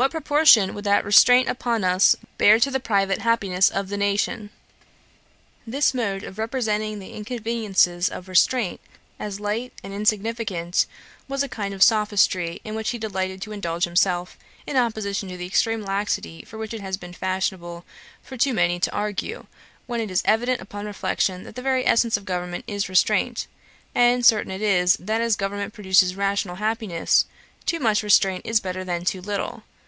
[0.00, 4.48] What proportion would that restraint upon us bear to the private happiness of the nation?'
[5.66, 8.80] This mode of representing the inconveniences of restraint
[9.18, 10.86] as light and insignificant,
[11.28, 15.36] was a kind of sophistry in which he delighted to indulge himself, in opposition to
[15.36, 17.84] the extreme laxity for which it has been fashionable
[18.22, 19.44] for too many to argue,
[19.86, 23.46] when it is evident, upon reflection, that the very essence of government is restraint;
[23.94, 27.26] and certain it is, that as government produces rational happiness,
[27.66, 29.62] too much restraint is better than too little.